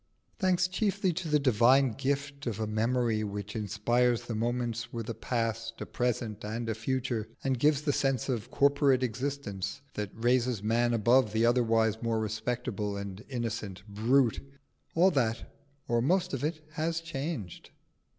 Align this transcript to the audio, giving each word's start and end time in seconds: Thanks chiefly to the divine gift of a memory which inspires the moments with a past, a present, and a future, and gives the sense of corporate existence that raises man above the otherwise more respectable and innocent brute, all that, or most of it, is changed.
Thanks 0.39 0.67
chiefly 0.67 1.13
to 1.13 1.27
the 1.27 1.37
divine 1.37 1.91
gift 1.91 2.47
of 2.47 2.59
a 2.59 2.65
memory 2.65 3.23
which 3.23 3.55
inspires 3.55 4.23
the 4.23 4.33
moments 4.33 4.91
with 4.91 5.07
a 5.11 5.13
past, 5.13 5.79
a 5.79 5.85
present, 5.85 6.43
and 6.43 6.67
a 6.67 6.73
future, 6.73 7.27
and 7.43 7.59
gives 7.59 7.83
the 7.83 7.93
sense 7.93 8.27
of 8.27 8.49
corporate 8.49 9.03
existence 9.03 9.81
that 9.93 10.09
raises 10.15 10.63
man 10.63 10.95
above 10.95 11.33
the 11.33 11.45
otherwise 11.45 12.01
more 12.01 12.19
respectable 12.19 12.97
and 12.97 13.23
innocent 13.29 13.83
brute, 13.87 14.39
all 14.95 15.11
that, 15.11 15.53
or 15.87 16.01
most 16.01 16.33
of 16.33 16.43
it, 16.43 16.67
is 16.79 16.99
changed. 17.01 17.69